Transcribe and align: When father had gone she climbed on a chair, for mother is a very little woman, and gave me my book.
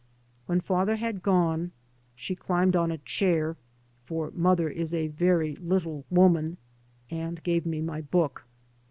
When 0.47 0.61
father 0.61 0.95
had 0.95 1.21
gone 1.21 1.73
she 2.15 2.33
climbed 2.35 2.75
on 2.75 2.89
a 2.89 2.97
chair, 2.97 3.55
for 4.03 4.31
mother 4.31 4.67
is 4.67 4.95
a 4.95 5.09
very 5.09 5.55
little 5.57 6.05
woman, 6.09 6.57
and 7.11 7.43
gave 7.43 7.67
me 7.67 7.81
my 7.81 8.01
book. 8.01 8.45